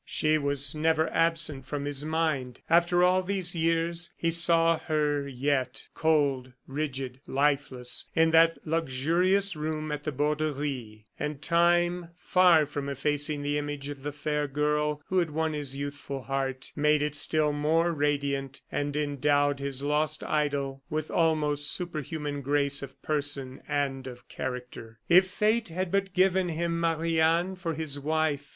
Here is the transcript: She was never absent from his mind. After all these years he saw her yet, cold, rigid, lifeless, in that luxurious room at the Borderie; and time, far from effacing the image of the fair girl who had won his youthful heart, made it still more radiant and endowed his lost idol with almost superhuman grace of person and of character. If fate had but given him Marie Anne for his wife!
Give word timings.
She 0.03 0.39
was 0.39 0.73
never 0.73 1.11
absent 1.13 1.67
from 1.67 1.85
his 1.85 2.03
mind. 2.03 2.61
After 2.67 3.03
all 3.03 3.21
these 3.21 3.53
years 3.55 4.11
he 4.17 4.31
saw 4.31 4.79
her 4.79 5.27
yet, 5.27 5.89
cold, 5.93 6.53
rigid, 6.65 7.21
lifeless, 7.27 8.07
in 8.15 8.31
that 8.31 8.57
luxurious 8.65 9.55
room 9.55 9.91
at 9.91 10.03
the 10.03 10.11
Borderie; 10.11 11.05
and 11.19 11.39
time, 11.39 12.09
far 12.17 12.65
from 12.65 12.89
effacing 12.89 13.43
the 13.43 13.59
image 13.59 13.89
of 13.89 14.01
the 14.01 14.11
fair 14.11 14.47
girl 14.47 15.03
who 15.05 15.19
had 15.19 15.29
won 15.29 15.53
his 15.53 15.75
youthful 15.77 16.23
heart, 16.23 16.71
made 16.75 17.03
it 17.03 17.13
still 17.13 17.53
more 17.53 17.91
radiant 17.91 18.63
and 18.71 18.97
endowed 18.97 19.59
his 19.59 19.83
lost 19.83 20.23
idol 20.23 20.81
with 20.89 21.11
almost 21.11 21.69
superhuman 21.69 22.41
grace 22.41 22.81
of 22.81 22.99
person 23.03 23.61
and 23.67 24.07
of 24.07 24.27
character. 24.27 24.97
If 25.07 25.27
fate 25.27 25.67
had 25.69 25.91
but 25.91 26.15
given 26.15 26.49
him 26.49 26.79
Marie 26.79 27.19
Anne 27.21 27.55
for 27.55 27.75
his 27.75 27.99
wife! 27.99 28.49